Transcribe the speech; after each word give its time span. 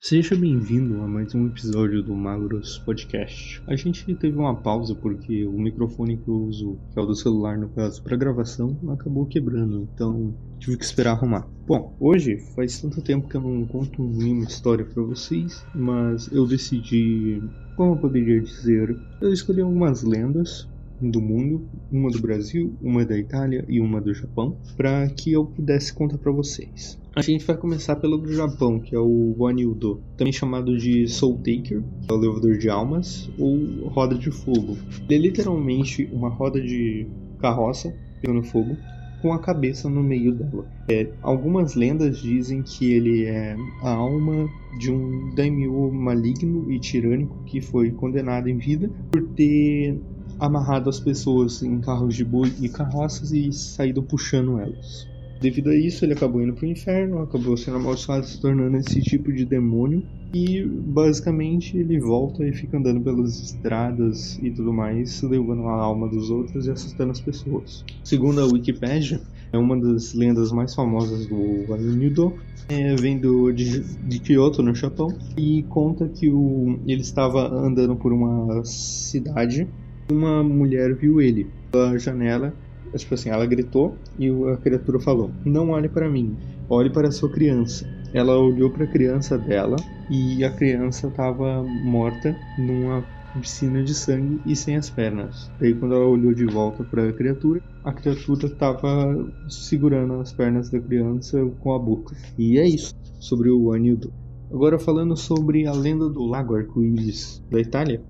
Seja 0.00 0.36
bem-vindo 0.36 1.02
a 1.02 1.08
mais 1.08 1.34
um 1.34 1.48
episódio 1.48 2.04
do 2.04 2.14
Magros 2.14 2.78
Podcast. 2.78 3.60
A 3.66 3.74
gente 3.74 4.14
teve 4.14 4.38
uma 4.38 4.54
pausa 4.54 4.94
porque 4.94 5.44
o 5.44 5.58
microfone 5.58 6.16
que 6.16 6.28
eu 6.28 6.36
uso, 6.36 6.78
que 6.92 7.00
é 7.00 7.02
o 7.02 7.06
do 7.06 7.16
celular 7.16 7.58
no 7.58 7.68
caso, 7.70 8.00
para 8.04 8.16
gravação, 8.16 8.78
acabou 8.90 9.26
quebrando, 9.26 9.88
então 9.92 10.32
tive 10.60 10.76
que 10.76 10.84
esperar 10.84 11.14
arrumar. 11.14 11.48
Bom, 11.66 11.96
hoje 11.98 12.38
faz 12.54 12.80
tanto 12.80 13.02
tempo 13.02 13.28
que 13.28 13.36
eu 13.36 13.40
não 13.40 13.66
conto 13.66 14.00
nenhuma 14.04 14.44
história 14.44 14.84
para 14.84 15.02
vocês, 15.02 15.66
mas 15.74 16.30
eu 16.30 16.46
decidi, 16.46 17.42
como 17.76 17.94
eu 17.94 17.98
poderia 17.98 18.40
dizer, 18.40 18.96
eu 19.20 19.32
escolhi 19.32 19.62
algumas 19.62 20.04
lendas 20.04 20.68
do 21.00 21.20
mundo, 21.20 21.68
uma 21.90 22.10
do 22.10 22.20
Brasil, 22.20 22.74
uma 22.82 23.04
da 23.04 23.16
Itália 23.16 23.64
e 23.68 23.80
uma 23.80 24.00
do 24.00 24.12
Japão, 24.12 24.56
para 24.76 25.08
que 25.08 25.32
eu 25.32 25.46
pudesse 25.46 25.92
contar 25.92 26.18
para 26.18 26.32
vocês. 26.32 26.98
A 27.14 27.22
gente 27.22 27.44
vai 27.44 27.56
começar 27.56 27.96
pelo 27.96 28.18
do 28.18 28.32
Japão, 28.32 28.78
que 28.78 28.94
é 28.94 28.98
o 28.98 29.34
Guanildo, 29.36 30.00
também 30.16 30.32
chamado 30.32 30.76
de 30.76 31.08
Soul 31.08 31.38
Taker, 31.38 31.82
que 31.82 32.10
é 32.10 32.12
o 32.12 32.16
levador 32.16 32.58
de 32.58 32.68
almas, 32.68 33.28
ou 33.38 33.88
roda 33.88 34.14
de 34.14 34.30
fogo. 34.30 34.76
Ele 35.08 35.14
é 35.14 35.18
literalmente 35.18 36.08
uma 36.12 36.28
roda 36.28 36.60
de 36.60 37.06
carroça 37.38 37.94
pegando 38.20 38.42
fogo 38.42 38.76
com 39.20 39.32
a 39.32 39.38
cabeça 39.38 39.88
no 39.88 40.02
meio 40.02 40.32
dela. 40.32 40.66
É, 40.88 41.08
algumas 41.22 41.74
lendas 41.74 42.18
dizem 42.18 42.62
que 42.62 42.92
ele 42.92 43.24
é 43.24 43.56
a 43.82 43.90
alma 43.90 44.48
de 44.78 44.90
um 44.90 45.34
daimyo 45.34 45.92
maligno 45.92 46.70
e 46.70 46.78
tirânico 46.78 47.42
que 47.44 47.60
foi 47.60 47.90
condenado 47.90 48.48
em 48.48 48.58
vida 48.58 48.90
por 49.10 49.22
ter 49.30 49.98
amarrado 50.38 50.88
as 50.88 51.00
pessoas 51.00 51.62
em 51.62 51.80
carros 51.80 52.14
de 52.14 52.24
boi 52.24 52.52
e 52.60 52.68
carroças 52.68 53.32
e 53.32 53.52
saído 53.52 54.02
puxando 54.02 54.58
elas. 54.58 55.06
Devido 55.40 55.70
a 55.70 55.74
isso, 55.74 56.04
ele 56.04 56.14
acabou 56.14 56.42
indo 56.42 56.52
para 56.52 56.66
o 56.66 56.68
inferno, 56.68 57.22
acabou 57.22 57.56
sendo 57.56 57.76
amaldiçoado, 57.76 58.26
se 58.26 58.40
tornando 58.40 58.76
esse 58.76 59.00
tipo 59.00 59.32
de 59.32 59.44
demônio. 59.44 60.02
E 60.34 60.62
basicamente 60.64 61.76
ele 61.76 61.98
volta 62.00 62.46
e 62.46 62.52
fica 62.52 62.76
andando 62.76 63.00
pelas 63.00 63.40
estradas 63.40 64.38
e 64.42 64.50
tudo 64.50 64.72
mais, 64.72 65.22
levando 65.22 65.68
a 65.68 65.72
alma 65.72 66.08
dos 66.08 66.28
outros 66.28 66.66
e 66.66 66.70
assustando 66.70 67.12
as 67.12 67.20
pessoas. 67.20 67.84
Segundo 68.02 68.40
a 68.40 68.46
Wikipedia, 68.46 69.20
é 69.52 69.56
uma 69.56 69.80
das 69.80 70.12
lendas 70.12 70.50
mais 70.52 70.74
famosas 70.74 71.26
do 71.26 71.72
Anunido, 71.72 72.34
é, 72.68 72.94
vem 72.96 73.16
do, 73.16 73.52
de, 73.52 73.80
de 73.80 74.18
Kyoto, 74.18 74.62
no 74.62 74.74
Japão, 74.74 75.16
e 75.36 75.62
conta 75.70 76.08
que 76.08 76.28
o, 76.28 76.78
ele 76.86 77.00
estava 77.00 77.48
andando 77.48 77.96
por 77.96 78.12
uma 78.12 78.62
cidade 78.64 79.66
uma 80.10 80.42
mulher 80.42 80.94
viu 80.94 81.20
ele 81.20 81.46
pela 81.70 81.98
janela, 81.98 82.52
tipo 82.96 83.14
assim, 83.14 83.30
ela 83.30 83.46
gritou 83.46 83.96
e 84.18 84.28
a 84.28 84.56
criatura 84.56 84.98
falou: 84.98 85.30
"Não 85.44 85.70
olhe 85.70 85.88
para 85.88 86.08
mim, 86.08 86.36
olhe 86.68 86.90
para 86.90 87.08
a 87.08 87.12
sua 87.12 87.30
criança". 87.30 87.86
Ela 88.12 88.38
olhou 88.38 88.70
para 88.70 88.84
a 88.84 88.86
criança 88.86 89.36
dela 89.36 89.76
e 90.10 90.42
a 90.42 90.50
criança 90.50 91.08
estava 91.08 91.62
morta 91.62 92.34
numa 92.58 93.04
piscina 93.38 93.82
de 93.82 93.94
sangue 93.94 94.40
e 94.46 94.56
sem 94.56 94.76
as 94.76 94.88
pernas. 94.88 95.50
Daí 95.60 95.74
quando 95.74 95.94
ela 95.94 96.06
olhou 96.06 96.32
de 96.32 96.46
volta 96.46 96.82
para 96.84 97.08
a 97.08 97.12
criatura, 97.12 97.60
a 97.84 97.92
criatura 97.92 98.46
estava 98.46 99.30
segurando 99.48 100.14
as 100.14 100.32
pernas 100.32 100.70
da 100.70 100.80
criança 100.80 101.44
com 101.60 101.74
a 101.74 101.78
boca. 101.78 102.16
E 102.38 102.58
é 102.58 102.66
isso 102.66 102.94
sobre 103.20 103.50
o 103.50 103.72
Anildo. 103.72 104.12
Agora 104.50 104.78
falando 104.78 105.14
sobre 105.14 105.66
a 105.66 105.72
lenda 105.72 106.08
do 106.08 106.24
Lago 106.24 106.56
Arco-Íris 106.56 107.44
da 107.50 107.60
Itália, 107.60 108.02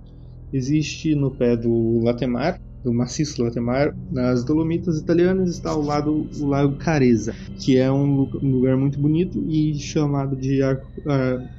existe 0.53 1.15
no 1.15 1.31
pé 1.31 1.57
do 1.57 2.01
Latemar, 2.03 2.61
do 2.83 2.93
maciço 2.93 3.43
Latemar, 3.43 3.95
nas 4.11 4.45
Dolomitas 4.45 4.99
italianas 4.99 5.51
está 5.51 5.71
ao 5.71 5.83
lado 5.83 6.27
o 6.41 6.47
Lago 6.47 6.77
Careza, 6.77 7.35
que 7.59 7.77
é 7.77 7.91
um 7.91 8.29
lugar 8.43 8.77
muito 8.77 8.99
bonito 8.99 9.43
e 9.49 9.75
chamado 9.75 10.37
de, 10.37 10.63
arco, 10.63 10.87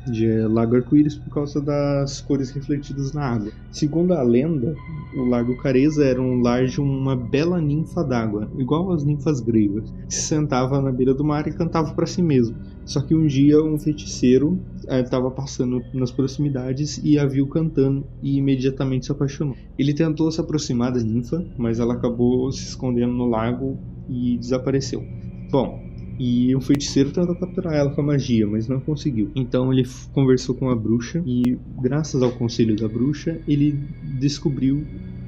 de 0.10 0.28
Lago 0.48 0.78
Arco-Íris 0.78 1.16
por 1.16 1.34
causa 1.34 1.62
das 1.62 2.22
cores 2.22 2.52
refletidas 2.52 3.14
na 3.14 3.24
água. 3.24 3.52
Segundo 3.72 4.14
a 4.14 4.24
lenda, 4.24 4.76
o 5.16 5.26
Lago 5.26 5.58
Careza 5.58 6.06
era 6.06 6.22
um 6.22 6.42
lar 6.42 6.66
de 6.66 6.80
uma 6.80 7.16
bela 7.16 7.60
ninfa 7.60 8.04
d'água, 8.04 8.50
igual 8.58 8.92
às 8.92 9.04
ninfas 9.04 9.40
gregas, 9.42 9.92
que 10.08 10.16
se 10.16 10.22
sentava 10.22 10.82
na 10.82 10.92
beira 10.92 11.14
do 11.14 11.24
mar 11.24 11.48
e 11.48 11.54
cantava 11.54 11.94
para 11.94 12.06
si 12.06 12.22
mesmo. 12.22 12.56
Só 12.86 13.02
que 13.02 13.14
um 13.14 13.28
dia 13.28 13.62
um 13.62 13.78
feiticeiro 13.78 14.60
estava 14.90 15.30
passando 15.32 15.82
nas 15.94 16.12
proximidades 16.12 17.00
e 17.04 17.18
a 17.18 17.26
viu 17.26 17.48
cantando 17.48 18.06
e 18.22 18.38
imediatamente 18.38 19.06
se 19.06 19.12
apaixonou. 19.12 19.56
Ele 19.78 19.94
tentou 19.94 20.32
se 20.32 20.42
aproximar 20.42 20.92
da 20.92 21.00
ninfa, 21.00 21.46
mas 21.58 21.80
ela 21.80 21.94
acabou 21.94 22.52
se 22.52 22.64
escondendo 22.64 23.14
no 23.14 23.26
lago 23.26 23.78
e 24.10 24.38
desapareceu. 24.38 25.04
Bom, 25.52 25.90
e 26.20 26.54
o 26.54 26.60
feiticeiro 26.60 27.12
tentou 27.12 27.34
capturar 27.36 27.74
ela 27.74 27.92
com 27.92 28.02
a 28.02 28.04
magia, 28.04 28.46
mas 28.46 28.68
não 28.68 28.82
conseguiu. 28.82 29.32
Então 29.34 29.72
ele 29.72 29.88
conversou 30.12 30.54
com 30.54 30.70
a 30.70 30.76
bruxa 30.76 31.24
e, 31.26 31.58
graças 31.82 32.22
ao 32.22 32.32
conselho 32.32 32.76
da 32.76 32.90
bruxa, 32.90 33.40
ele 33.48 33.72
descobriu 34.20 34.86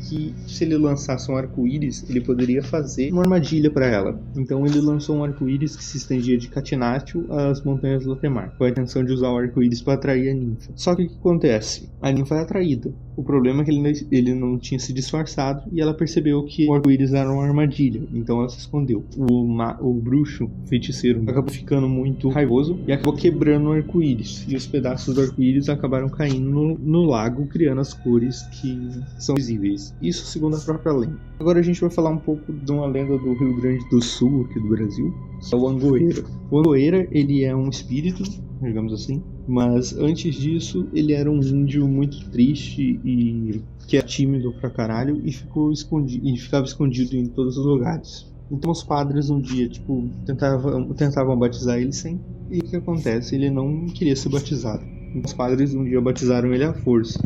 que 0.08 0.34
se 0.48 0.64
ele 0.64 0.78
lançasse 0.78 1.32
um 1.32 1.36
arco-íris, 1.36 2.10
ele 2.10 2.22
poderia 2.22 2.64
fazer 2.64 3.12
uma 3.12 3.22
armadilha 3.22 3.70
para 3.70 3.88
ela. 3.88 4.20
Então 4.36 4.66
ele 4.66 4.80
lançou 4.80 5.18
um 5.18 5.24
arco-íris 5.24 5.76
que 5.76 5.84
se 5.84 5.98
estendia 5.98 6.38
de 6.38 6.48
Catinátio 6.48 7.26
às 7.32 7.64
montanhas 7.64 8.04
do 8.04 8.10
Lotemar, 8.10 8.54
com 8.58 8.64
a 8.64 8.70
intenção 8.70 9.04
de 9.04 9.12
usar 9.12 9.30
o 9.30 9.38
arco-íris 9.38 9.82
para 9.82 9.94
atrair 9.94 10.30
a 10.30 10.34
ninfa. 10.34 10.72
Só 10.76 10.96
que 10.96 11.04
o 11.04 11.10
que 11.10 11.16
acontece? 11.16 11.90
A 12.02 12.12
ninfa 12.12 12.36
é 12.36 12.42
atraída. 12.42 12.94
O 13.16 13.24
problema 13.24 13.62
é 13.62 13.66
que 13.66 13.72
ele, 13.72 14.08
ele 14.12 14.34
não 14.34 14.58
tinha 14.58 14.80
se 14.80 14.94
disfarçado 14.94 15.64
e 15.72 15.82
ela 15.82 15.94
percebeu 15.94 16.44
que 16.44 16.68
o 16.68 16.74
arco-íris 16.74 17.14
era 17.14 17.32
uma 17.32 17.44
armadilha, 17.44 18.02
então 18.14 18.40
ela 18.40 18.50
se 18.50 18.58
escondeu. 18.58 19.04
O, 19.18 19.46
o 19.82 19.94
bruxo, 19.94 20.46
o 20.46 20.68
feiticeiro, 20.68 21.22
acabou 21.28 21.52
ficando 21.52 21.88
muito 21.88 22.30
raivoso 22.30 22.80
e 22.88 22.92
acabou 22.92 23.14
quebrando 23.14 23.70
o 23.70 23.74
arco-íris. 23.74 24.46
E 24.48 24.56
os 24.56 24.66
pedaços 24.66 25.14
do 25.14 25.22
arco-íris 25.22 25.70
acabaram 25.70 26.10
caindo 26.10 26.50
no, 26.50 26.78
no 26.78 27.04
lago, 27.04 27.46
criando 27.48 27.82
as 27.82 27.94
cores 27.94 28.42
que 28.44 28.90
são 29.20 29.36
visíveis. 29.36 29.91
Isso 30.02 30.26
segundo 30.26 30.56
a 30.56 30.60
própria 30.60 30.94
lenda. 30.94 31.20
Agora 31.40 31.60
a 31.60 31.64
gente 31.64 31.82
vai 31.82 31.90
falar 31.90 32.10
um 32.10 32.18
pouco 32.18 32.52
de 32.52 32.72
uma 32.72 32.86
lenda 32.86 33.18
do 33.18 33.34
Rio 33.34 33.60
Grande 33.60 33.88
do 33.90 34.02
Sul, 34.02 34.46
aqui 34.50 34.60
do 34.60 34.70
Brasil, 34.70 35.14
é 35.52 35.56
o 35.56 35.68
Angoeira. 35.68 36.24
O 36.50 36.60
Angoeira, 36.60 37.08
ele 37.12 37.44
é 37.44 37.56
um 37.56 37.70
espírito, 37.70 38.24
digamos 38.62 38.94
assim, 38.94 39.24
mas 39.48 39.96
antes 39.98 40.36
disso 40.36 40.88
ele 40.94 41.14
era 41.14 41.30
um 41.30 41.42
índio 41.42 41.88
muito 41.88 42.30
triste 42.30 43.00
e 43.04 43.62
que 43.88 43.98
é 43.98 44.02
tímido 44.02 44.54
pra 44.54 44.70
caralho 44.70 45.22
e 45.26 45.32
ficou 45.32 45.72
escondido 45.72 46.28
e 46.28 46.38
ficava 46.38 46.66
escondido 46.66 47.16
em 47.16 47.26
todos 47.26 47.58
os 47.58 47.66
lugares. 47.66 48.32
Então 48.52 48.72
os 48.72 48.84
padres 48.84 49.30
um 49.30 49.40
dia, 49.40 49.68
tipo, 49.70 50.10
tentavam, 50.26 50.94
tentavam 50.94 51.38
batizar 51.38 51.80
ele 51.80 51.94
sem. 51.94 52.20
E 52.50 52.60
o 52.60 52.64
que 52.64 52.76
acontece? 52.76 53.34
Ele 53.34 53.50
não 53.50 53.86
queria 53.86 54.16
ser 54.16 54.28
batizado. 54.28 54.84
Então, 55.12 55.22
os 55.26 55.34
padres 55.34 55.74
um 55.74 55.84
dia 55.84 56.02
batizaram 56.02 56.54
ele 56.54 56.64
à 56.64 56.74
força. 56.74 57.22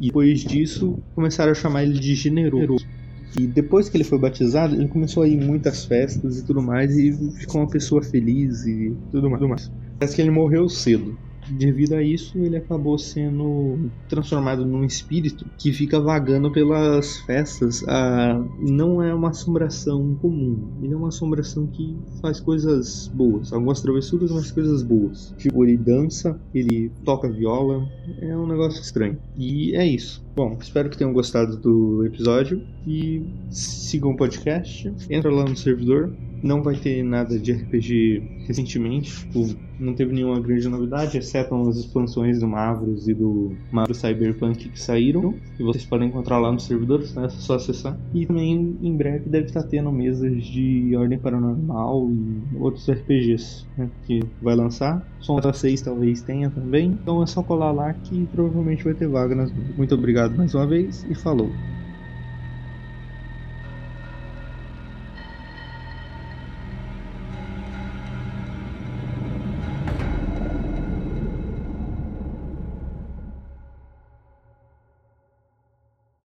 E 0.00 0.06
depois 0.08 0.40
disso, 0.40 1.04
começaram 1.14 1.52
a 1.52 1.54
chamar 1.54 1.84
ele 1.84 1.98
de 2.00 2.14
generoso. 2.14 2.86
E 3.38 3.46
depois 3.46 3.88
que 3.88 3.96
ele 3.96 4.04
foi 4.04 4.18
batizado, 4.18 4.74
ele 4.74 4.88
começou 4.88 5.22
a 5.22 5.28
ir 5.28 5.36
muitas 5.36 5.84
festas 5.84 6.38
e 6.38 6.44
tudo 6.44 6.62
mais, 6.62 6.96
e 6.98 7.12
ficou 7.38 7.60
uma 7.60 7.70
pessoa 7.70 8.02
feliz 8.02 8.64
e 8.66 8.98
tudo 9.10 9.30
mais. 9.30 9.70
Parece 9.98 10.16
que 10.16 10.22
ele 10.22 10.30
morreu 10.30 10.68
cedo 10.68 11.20
devido 11.52 11.94
a 11.94 12.02
isso, 12.02 12.38
ele 12.38 12.56
acabou 12.56 12.98
sendo 12.98 13.90
transformado 14.08 14.64
num 14.64 14.84
espírito 14.84 15.46
que 15.58 15.72
fica 15.72 16.00
vagando 16.00 16.50
pelas 16.50 17.18
festas. 17.20 17.84
Ah, 17.88 18.42
não 18.58 19.02
é 19.02 19.14
uma 19.14 19.30
assombração 19.30 20.14
comum, 20.20 20.70
ele 20.82 20.94
é 20.94 20.96
uma 20.96 21.08
assombração 21.08 21.66
que 21.66 21.96
faz 22.20 22.40
coisas 22.40 23.08
boas, 23.08 23.52
algumas 23.52 23.80
travessuras, 23.80 24.30
mas 24.30 24.50
coisas 24.50 24.82
boas. 24.82 25.34
Tipo, 25.36 25.64
ele 25.64 25.76
dança, 25.76 26.38
ele 26.54 26.90
toca 27.04 27.28
viola, 27.28 27.86
é 28.20 28.36
um 28.36 28.46
negócio 28.46 28.80
estranho. 28.80 29.18
E 29.36 29.74
é 29.74 29.86
isso. 29.86 30.24
Bom, 30.34 30.56
espero 30.60 30.88
que 30.88 30.96
tenham 30.96 31.12
gostado 31.12 31.56
do 31.56 32.04
episódio 32.06 32.64
e 32.86 33.22
sigam 33.50 34.12
o 34.12 34.16
podcast. 34.16 34.92
Entra 35.10 35.30
lá 35.30 35.44
no 35.44 35.56
servidor, 35.56 36.12
não 36.42 36.62
vai 36.62 36.76
ter 36.76 37.02
nada 37.02 37.38
de 37.38 37.52
RPG 37.52 38.22
recentemente, 38.46 39.10
tipo, 39.10 39.46
não 39.78 39.94
teve 39.94 40.12
nenhuma 40.12 40.40
grande 40.40 40.68
novidade, 40.68 41.16
exceto 41.18 41.54
as 41.68 41.76
expansões 41.76 42.40
do 42.40 42.48
Mavros 42.48 43.08
e 43.08 43.14
do 43.14 43.52
Mavros 43.70 43.98
Cyberpunk 43.98 44.68
que 44.68 44.80
saíram, 44.80 45.34
que 45.56 45.62
vocês 45.62 45.84
podem 45.84 46.08
encontrar 46.08 46.38
lá 46.38 46.52
nos 46.52 46.64
servidores, 46.64 47.14
né? 47.14 47.26
É 47.26 47.28
só 47.28 47.54
acessar. 47.54 47.98
E 48.12 48.26
também 48.26 48.76
em 48.82 48.96
breve 48.96 49.28
deve 49.28 49.46
estar 49.46 49.62
tendo 49.62 49.90
mesas 49.90 50.44
de 50.44 50.94
Ordem 50.96 51.18
Paranormal 51.18 52.10
e 52.10 52.56
outros 52.56 52.88
RPGs 52.88 53.66
né? 53.76 53.90
que 54.06 54.20
vai 54.42 54.54
lançar. 54.54 55.06
Sonda 55.20 55.52
6 55.52 55.82
talvez 55.82 56.22
tenha 56.22 56.50
também, 56.50 56.88
então 56.90 57.22
é 57.22 57.26
só 57.26 57.42
colar 57.42 57.72
lá 57.72 57.92
que 57.94 58.26
provavelmente 58.26 58.84
vai 58.84 58.94
ter 58.94 59.08
vaga 59.08 59.34
nas. 59.34 59.52
Muito 59.76 59.94
obrigado 59.94 60.36
mais 60.36 60.54
uma 60.54 60.66
vez 60.66 61.04
e 61.08 61.14
falou! 61.14 61.50